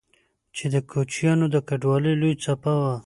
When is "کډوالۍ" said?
1.67-2.13